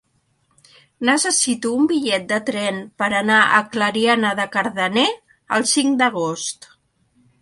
[1.09, 5.07] Necessito un bitllet de tren per anar a Clariana de Cardener
[5.59, 6.73] el cinc d'agost.